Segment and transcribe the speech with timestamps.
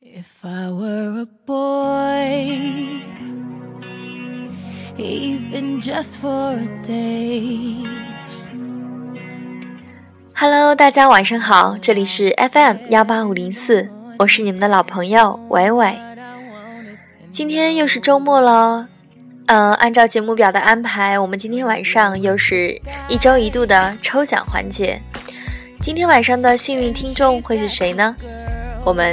[0.00, 3.02] If I were a boy,
[4.96, 7.84] even just for a day.
[10.36, 13.90] Hello，大家晚上好，这里是 FM 幺八五零四，
[14.20, 15.98] 我是你们的老朋友伟伟。
[17.32, 18.88] 今天又是周末了，
[19.46, 25.02] 呃，按照节目表的安排，我们今天晚上又是一周一度的抽奖环节。
[25.80, 28.14] 今天晚上的幸运听众会是谁呢？
[28.84, 29.12] 我们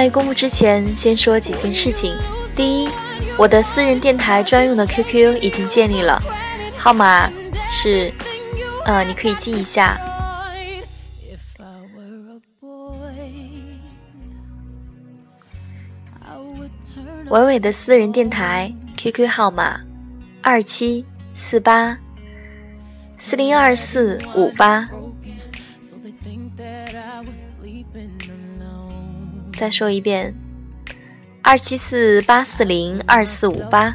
[0.00, 2.16] 在公布之前，先说几件事情。
[2.56, 2.88] 第一，
[3.36, 6.18] 我的私人电台专用的 QQ 已经建立了，
[6.74, 7.30] 号码
[7.68, 8.10] 是，
[8.86, 10.00] 呃，你可以记一下，
[17.28, 19.78] 伟伟的私人电台 QQ 号码
[20.40, 21.04] 二七
[21.34, 21.94] 四八
[23.14, 24.88] 四零二四五八。
[29.60, 30.34] 再说一遍，
[31.42, 33.94] 二七四八四零二四五八。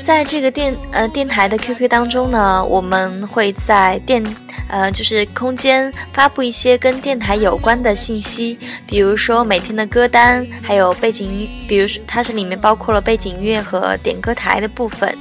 [0.00, 4.24] 在这个电呃电台的 QQ 当中呢，我们会在电
[4.66, 15.14] 呃就是空间发布一些跟电台有关的信息，比如说每天的歌单，还有背景，比如说它是里面包括了背景音乐和点歌台的部分。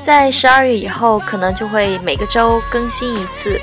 [0.00, 3.60] 在十二月以后，可能就会每个周更新一次。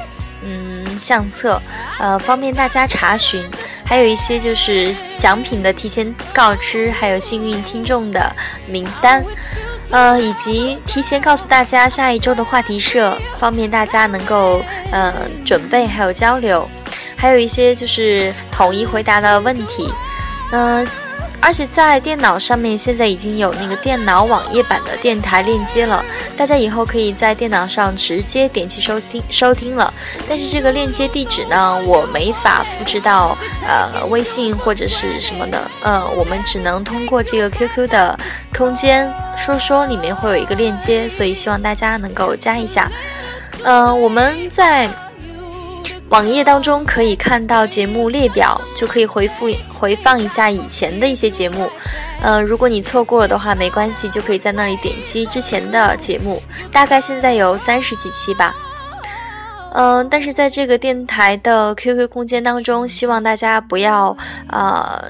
[0.98, 1.62] 相册，
[2.00, 3.44] 呃，方便大家查询，
[3.86, 8.34] 还有一些就是奖品的提前告知，还有幸运听众的
[8.68, 9.24] 名单，
[9.90, 15.14] 呃，以及提前告诉大家下一周的话题社，方便大家能够呃
[15.46, 16.70] 准备还有交流，
[17.16, 19.94] 还有一些就是统一回答的问题，
[20.52, 20.86] 嗯、
[21.44, 26.04] 而且在电脑上面现在已经有那个电脑网页版的电台链接了，
[26.38, 29.94] 大家以后可以在电脑上直接点击收听收听了。
[30.28, 33.38] 但是这个链接地址呢，我没法复制到
[33.68, 38.18] 呃微信或者是什么的，呃，我们只能通过这个 QQ 的
[38.58, 42.90] 空间说说里面会有一个链接，所以希望大家能够加一下。
[43.64, 44.90] 呃，我们在
[46.14, 51.68] 网页当中可以看到节目列表，就可以回复回放一下以前的一些节目。
[52.22, 56.40] 呃，如果你错过了的话，没关系，就可以在那里点击之前的节目，
[56.72, 58.56] 大概现在有三十几期吧。
[59.74, 64.16] 嗯、但是在这个电台的 QQ 空间当中，希望大家不要
[64.50, 65.04] 呃，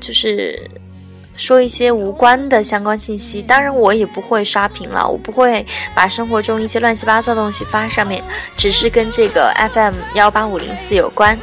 [0.00, 0.68] 就是
[1.36, 3.42] 说一些无关的相关信息。
[3.42, 5.64] 当然，我也不会刷屏了，我不会
[5.94, 8.22] 把生活中一些乱七八糟的东西发上面，
[8.56, 11.38] 只是跟这个 FM 幺八五零四有关。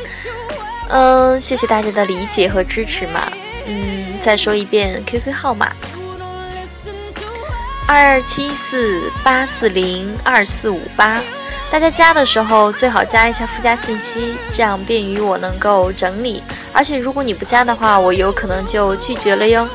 [0.89, 3.31] 嗯，谢谢大家的理解和支持嘛。
[3.65, 5.71] 嗯，再说一遍 QQ 号码：
[7.87, 11.21] 二二七四八四零二四五八。
[11.71, 19.67] 大家加的时候最好加一下附加信息这样便于我能够整理而且如果你不加的话我有可能就拒绝了哟。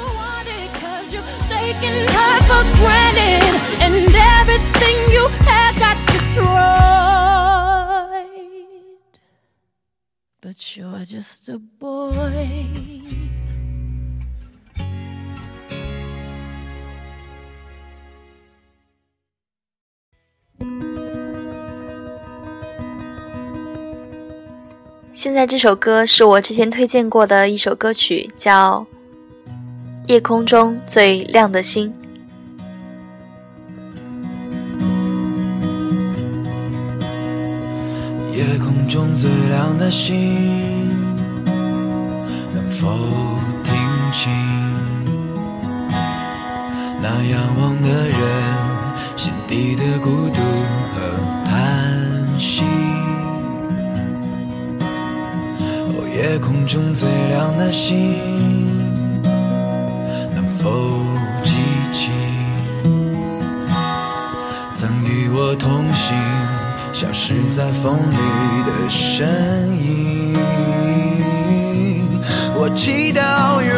[10.79, 13.28] You're just a boy.
[25.19, 28.87] 现在这首歌是我之前推荐过的一首歌曲，叫
[30.07, 31.93] 《夜空中最亮的星》。
[38.33, 40.89] 夜空中最亮的星，
[42.55, 42.87] 能否
[43.65, 43.75] 听
[44.13, 44.31] 清
[47.03, 48.23] 那仰望的人
[49.17, 50.41] 心底的孤独
[50.95, 51.01] 和
[51.45, 52.63] 叹息？
[56.15, 57.97] 夜空中最亮的星
[60.35, 61.01] 能否
[61.45, 61.55] 记
[61.93, 62.11] 起
[64.73, 66.17] 曾与我同行
[66.93, 68.17] 消失在风里
[68.65, 69.27] 的身
[69.81, 70.35] 影
[72.61, 73.71] 我祈祷拥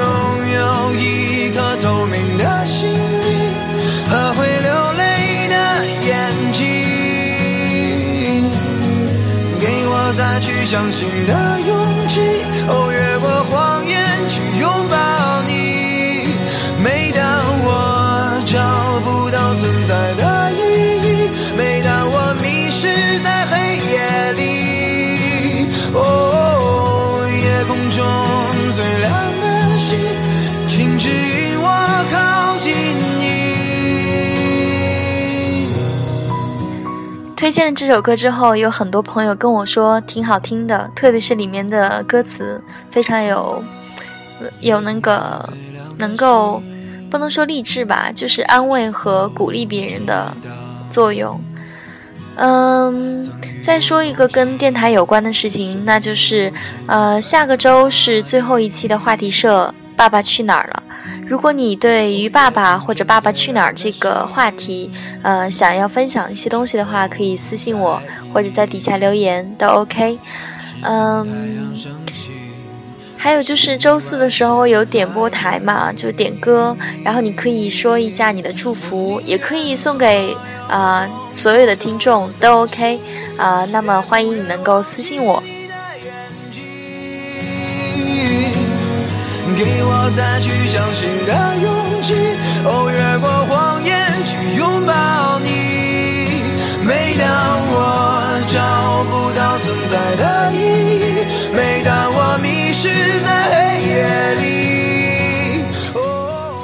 [0.54, 2.96] 有一颗透明的心灵
[4.08, 5.54] 和会流泪的
[6.06, 6.08] 眼
[6.52, 6.58] 睛
[9.58, 11.69] 给我再去相信的勇
[37.40, 43.64] 推荐了这首歌之后，有很多朋友跟我说挺好听的，特别是里面的歌词非常有
[44.60, 45.42] 有那个
[45.96, 46.62] 能够
[47.10, 50.36] 不能说励志吧，就是安慰和鼓励别人的
[50.90, 51.40] 作用。
[52.36, 53.18] 嗯，
[53.62, 56.52] 再说一个跟电台有关的事情，那就是
[56.86, 60.79] 呃，下个周是最后一期的话题社《爸爸去哪儿了》。
[61.30, 64.90] 如果你对于爸爸或者《爸爸去哪儿》这个话题，
[65.22, 68.02] 呃，想要分享一些东西的话，可以私信我，
[68.34, 70.18] 或者在底下留言都 OK。
[70.82, 71.72] 嗯，
[73.16, 80.34] 还有就是周四的时候有点播台嘛，就点歌，然后你可以说一下你的祝福，也可以送给
[80.68, 82.98] 啊、所有的听众都 OK
[83.36, 85.40] 啊、那么欢迎你能够私信我。
[89.62, 92.14] 给我再去相信的勇气，
[92.64, 93.92] 哦，越过谎言
[94.24, 96.40] 去拥抱你。
[96.82, 97.28] 每当
[97.68, 100.56] 我找不到存在的意
[100.98, 102.88] 义，每当我迷失
[103.20, 103.92] 在黑夜
[104.40, 105.62] 里。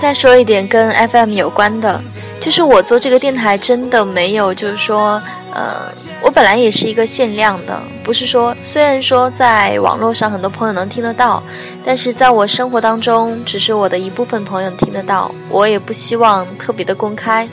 [0.00, 2.00] 再说一点跟 FM 有关的，
[2.40, 5.20] 就是我做这个电台真的没有，就是说，
[5.52, 5.92] 呃，
[6.22, 11.40] 我本来也是一个限量的，不是说，虽然说在网络上很多朋友能听得到，
[11.84, 17.48] 但是在我生活当中，只是我的一部分朋友听得到，我也不希望特别的公开，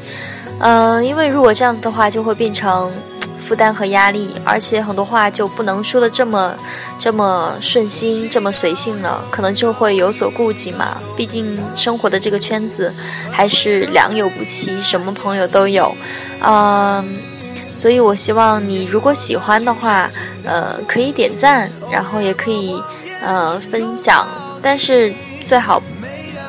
[0.59, 2.91] 嗯、因为如果这样子的话，就会变成
[3.37, 6.55] 负担和压力，而且很多话就不能说的这么
[6.97, 10.97] 这么顺心，这么随性了，可能就会有所顾忌嘛。
[11.15, 12.91] 毕竟生活的这个圈子
[13.29, 15.95] 还是良莠不齐，什么朋友都有，
[16.41, 17.32] 嗯。
[17.73, 20.09] 所以，我希望你如果喜欢的话，
[20.43, 22.79] 呃，可以点赞，然后也可以
[23.23, 24.27] 呃分享，
[24.61, 25.11] 但是
[25.43, 25.81] 最好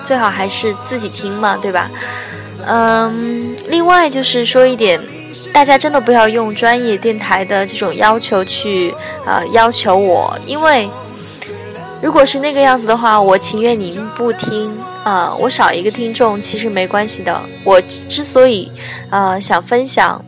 [0.04, 1.90] 最好还是自己听嘛，对吧？
[2.66, 5.00] 嗯，另外就是说一点，
[5.52, 8.94] 大家真的不要用专业电台的这种要求去
[9.24, 10.90] 呃要求我，因为
[12.02, 14.70] 如果是那个样子的话，我情愿您不听
[15.04, 17.40] 啊、呃，我少一个听众其实没关系的。
[17.64, 18.70] 我之所以
[19.08, 20.22] 呃想分享。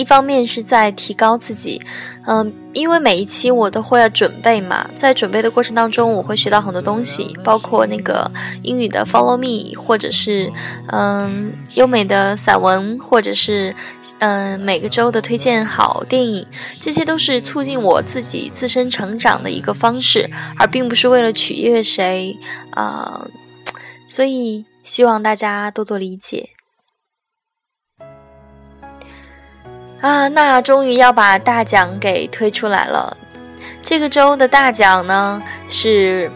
[0.00, 1.78] 一方面是在提高自己，
[2.26, 8.30] 嗯，因为每一期我都会要准备嘛，在准备的过程当中，我会学到很多东西，包括那个
[8.62, 10.50] 英语的 Follow Me，或者是
[10.86, 13.74] 嗯优美的散文，或者是
[14.20, 16.46] 嗯每个周的推荐好电影，
[16.80, 22.38] 这些都是促进我自己自身成长的一个方式，而并不是为了取悦谁
[22.70, 23.26] 啊、
[24.08, 26.48] 所以希望大家多多理解。
[30.00, 33.16] 啊，那终于要把大奖给推出来了。
[33.82, 36.30] 这个周的大奖呢是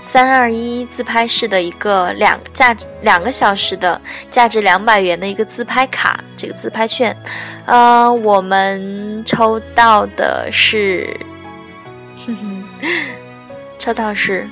[0.00, 4.00] 三二一自拍式的一个两价值两个小时的
[4.30, 7.14] 价值两百元的一个自拍卡，这个自拍券。
[7.66, 11.14] 呃，我们抽到的是，
[12.26, 12.64] 哼哼，
[13.78, 14.48] 抽到是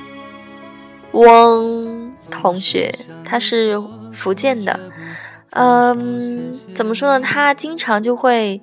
[1.13, 3.81] 翁同学，他是
[4.13, 4.79] 福建的。
[5.53, 7.21] 嗯，怎么说呢？
[7.21, 8.61] 他经常就会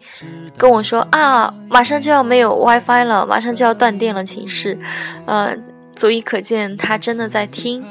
[0.58, 4.78] 跟我说啊，马上就要没有 WiFi 了，马上就要断电了，寝室。
[5.26, 5.56] 呃，
[5.96, 7.84] 足以可见他真的在听，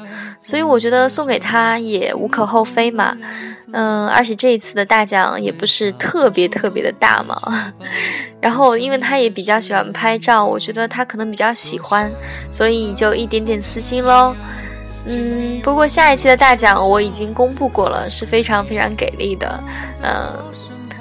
[0.43, 3.17] 所以我觉得送给他也无可厚非嘛。
[3.73, 7.73] 嗯，而且这一次的大奖也不是特别特别的大嘛。
[8.39, 12.13] 然后，因为他也比较喜欢拍照，我觉得他可能比较喜欢，
[12.51, 14.37] 所以就一点点私心喽。
[15.07, 19.61] 嗯，不过下一期的大奖我已经公布过了，是非常非常给力的。
[20.03, 20.33] 嗯，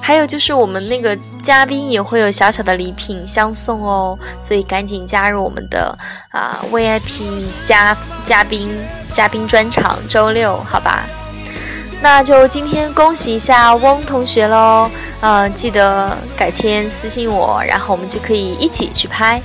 [0.02, 5.96] 还有就是我们那个嘉宾也会有小小的礼品相送哦，所以赶紧加入我们的
[6.32, 8.70] 啊 VIP 嘉嘉宾
[9.12, 11.06] 嘉宾专场，周六好吧？
[12.02, 14.90] 那就今天恭喜一下翁同学喽，
[15.20, 19.40] 呃，记得改天私信我，然后我们就可以一起去拍。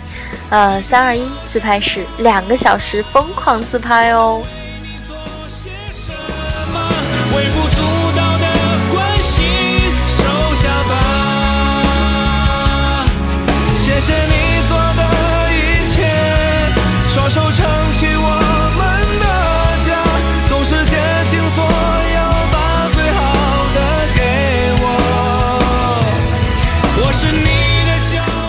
[0.51, 4.43] 呃，三二一，自拍室，两个小时疯狂自拍哦。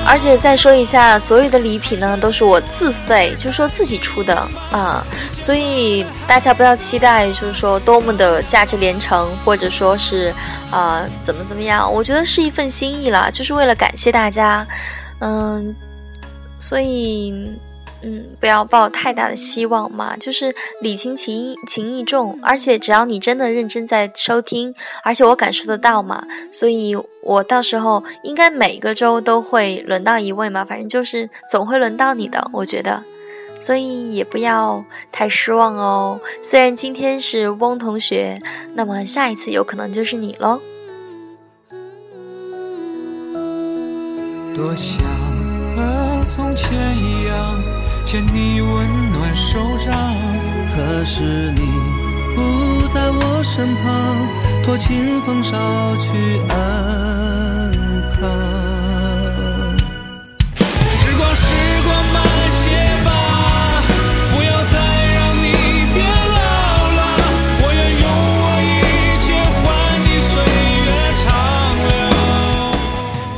[0.08, 4.36] 而且再说一下，所有的礼品呢都是我自费，就是说自己出的
[4.72, 5.06] 啊，
[5.40, 10.34] 所以大家不要期待，就是说多么的价值连城，或者说是
[10.72, 11.92] 啊怎么怎么样。
[11.92, 14.66] 我觉得是一份心意啦，就是为了感谢大家，
[15.20, 15.76] 嗯，
[16.58, 17.52] 所以。
[18.04, 24.74] 嗯，不要抱太大的希望嘛，就是礼轻情情意重，而且只要你真的认真在收听，
[25.04, 33.04] 而且我感受得到嘛，所以我到时候应该每个周都会轮到一位嘛，反正就是总会轮到你的，我觉得，
[33.60, 36.20] 所以也不要太失望哦。
[36.40, 38.40] 虽然今天是翁同学，
[38.76, 40.62] 那么下一次有可能就是你喽。
[44.56, 44.98] 多想
[46.28, 47.60] 从前一样。
[48.06, 50.16] 牵你温暖手掌，
[50.74, 51.60] 可是你
[52.34, 53.84] 不在我身旁，
[54.64, 55.52] 托清风捎
[55.98, 56.56] 去安
[58.18, 58.30] 康。
[60.90, 61.52] 时光，时
[61.84, 62.64] 光慢些
[63.04, 63.10] 吧，
[64.32, 64.80] 不要再
[65.16, 65.46] 让你
[65.94, 66.40] 变老
[66.96, 67.00] 了。
[67.60, 68.08] 我愿用
[68.40, 69.66] 我一切换
[70.06, 70.32] 你岁
[70.86, 70.88] 月
[71.26, 71.28] 长
[71.90, 71.92] 流。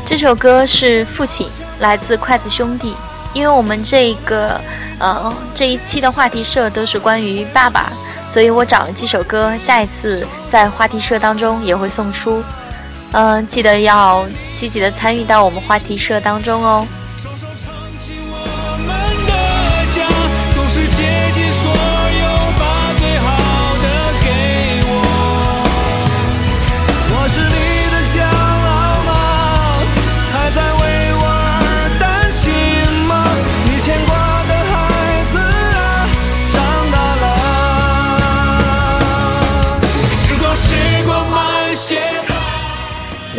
[0.06, 1.48] 这首歌是《父亲》，
[1.80, 2.96] 来自筷子兄弟。
[3.32, 4.60] 因为我们这个，
[4.98, 7.94] 呃，这一期的话题社都是关于爸爸，
[8.26, 12.44] 所以我找了几首歌，下一次在话题社当中也会送出，
[13.12, 16.88] 嗯，记得要积极的参与到我们话题社当中哦。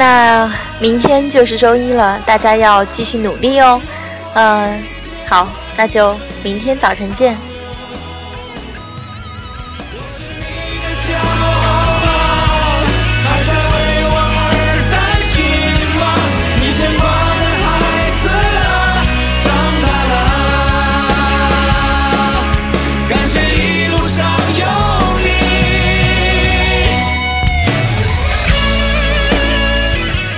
[0.01, 3.79] 那明天就是周一了，大家要继续努力哦。
[4.33, 4.83] 嗯，
[5.29, 7.37] 好，那就明天早晨见。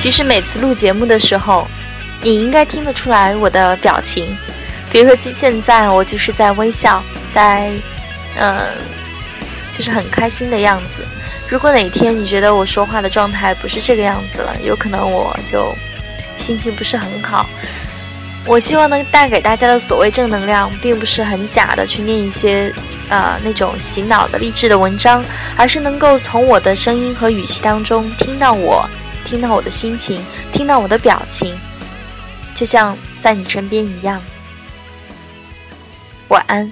[0.02, 1.68] 其实每次录节目的时候，
[2.20, 4.36] 你应该听得出来我的表情。
[4.90, 7.72] 比如说，现在我就是在微笑，在，
[8.34, 8.66] 嗯，
[9.70, 11.04] 就是很开心的样子。
[11.48, 15.72] 如果哪天你觉得我说话的状态不是这个样子了，有可能我就
[16.36, 17.48] 心情不是很好。
[18.44, 22.74] 我希望能带给大家的所谓正能量，并不是很假的去念一些，
[23.08, 25.24] 呃，那种洗脑的励志的文章，
[25.56, 28.84] 而是能够从我的声音和语气当中听到我。
[29.32, 30.22] 听到我的心情，
[30.52, 31.58] 听到我的表情，
[32.54, 34.22] 就像在你身边一样。
[36.28, 36.70] 晚安。